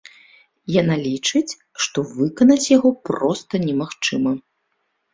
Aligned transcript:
Яна 0.81 0.95
лічыць, 1.07 1.57
што 1.87 1.97
выканаць 2.15 2.61
яго 2.77 2.95
проста 3.13 3.65
немагчыма. 3.71 4.39